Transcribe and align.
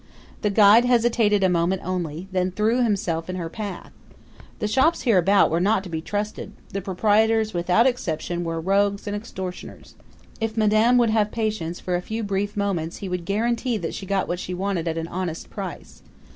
The 0.41 0.49
guide 0.49 0.83
hesitated 0.83 1.43
a 1.43 1.47
moment 1.47 1.83
only, 1.85 2.27
then 2.31 2.49
threw 2.49 2.81
himself 2.81 3.29
in 3.29 3.35
her 3.35 3.49
path. 3.49 3.91
The 4.57 4.67
shops 4.67 5.03
hereabout 5.03 5.51
were 5.51 5.59
not 5.59 5.83
to 5.83 5.91
be 5.91 6.01
trusted 6.01 6.53
the 6.69 6.81
proprietors, 6.81 7.53
without 7.53 7.85
exception, 7.85 8.43
were 8.43 8.59
rogues 8.59 9.05
and 9.05 9.15
extortioners. 9.15 9.93
If 10.39 10.57
madame 10.57 10.97
would 10.97 11.11
have 11.11 11.29
patience 11.31 11.79
for 11.79 11.95
a 11.95 12.01
few 12.01 12.23
brief 12.23 12.57
moments 12.57 12.97
he 12.97 13.09
would 13.09 13.25
guarantee 13.25 13.77
that 13.77 13.93
she 13.93 14.07
got 14.07 14.27
what 14.27 14.39
she 14.39 14.55
wanted 14.55 14.87
at 14.87 14.97
an 14.97 15.07
honest 15.07 15.51
price. 15.51 16.01